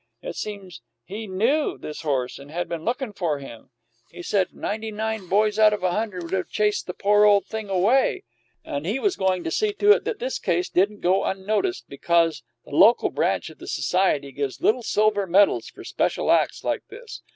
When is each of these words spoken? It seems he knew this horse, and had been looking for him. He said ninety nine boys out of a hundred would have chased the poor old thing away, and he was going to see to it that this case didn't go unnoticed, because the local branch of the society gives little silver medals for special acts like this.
It 0.23 0.35
seems 0.35 0.81
he 1.05 1.27
knew 1.27 1.77
this 1.77 2.01
horse, 2.01 2.39
and 2.39 2.49
had 2.49 2.67
been 2.67 2.83
looking 2.83 3.13
for 3.13 3.37
him. 3.37 3.69
He 4.09 4.23
said 4.23 4.51
ninety 4.51 4.89
nine 4.91 5.27
boys 5.29 5.59
out 5.59 5.73
of 5.73 5.83
a 5.83 5.91
hundred 5.91 6.23
would 6.23 6.31
have 6.33 6.49
chased 6.49 6.87
the 6.87 6.95
poor 6.95 7.23
old 7.23 7.45
thing 7.45 7.69
away, 7.69 8.23
and 8.65 8.87
he 8.87 8.97
was 8.97 9.15
going 9.15 9.43
to 9.43 9.51
see 9.51 9.73
to 9.73 9.91
it 9.91 10.03
that 10.05 10.17
this 10.17 10.39
case 10.39 10.69
didn't 10.69 11.01
go 11.01 11.23
unnoticed, 11.23 11.85
because 11.87 12.41
the 12.65 12.71
local 12.71 13.11
branch 13.11 13.51
of 13.51 13.59
the 13.59 13.67
society 13.67 14.31
gives 14.31 14.59
little 14.59 14.81
silver 14.81 15.27
medals 15.27 15.67
for 15.67 15.83
special 15.83 16.31
acts 16.31 16.63
like 16.63 16.81
this. 16.87 17.21